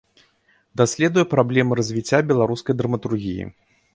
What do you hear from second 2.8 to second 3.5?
драматургіі.